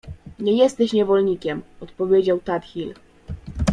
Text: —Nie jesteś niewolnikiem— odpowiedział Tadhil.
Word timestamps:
—Nie 0.39 0.57
jesteś 0.57 0.93
niewolnikiem— 0.93 1.61
odpowiedział 1.85 2.39
Tadhil. 2.39 2.93